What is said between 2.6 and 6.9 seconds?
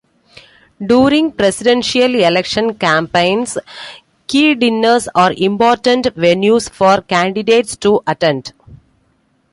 campaigns, key dinners are important venues